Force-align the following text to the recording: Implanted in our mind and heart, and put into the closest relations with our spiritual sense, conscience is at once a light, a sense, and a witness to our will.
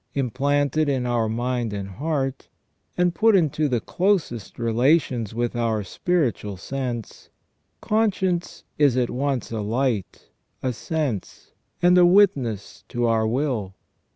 Implanted 0.15 0.89
in 0.89 1.05
our 1.05 1.29
mind 1.29 1.73
and 1.73 1.87
heart, 1.89 2.49
and 2.97 3.13
put 3.13 3.35
into 3.35 3.69
the 3.69 3.79
closest 3.79 4.57
relations 4.57 5.35
with 5.35 5.55
our 5.55 5.83
spiritual 5.83 6.57
sense, 6.57 7.29
conscience 7.81 8.63
is 8.79 8.97
at 8.97 9.11
once 9.11 9.51
a 9.51 9.61
light, 9.61 10.31
a 10.63 10.73
sense, 10.73 11.51
and 11.83 11.99
a 11.99 12.05
witness 12.07 12.83
to 12.87 13.05
our 13.05 13.27
will. 13.27 13.75